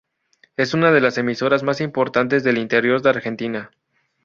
Es 0.57 0.73
una 0.73 0.91
de 0.91 0.99
las 0.99 1.19
emisoras 1.19 1.61
más 1.61 1.79
importantes 1.79 2.43
del 2.43 2.57
interior 2.57 3.03
de 3.03 3.09
Argentina. 3.11 3.69